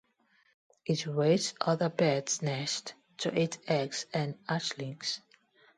[0.83, 5.21] It raids other birds' nests to eat eggs and hatchlings.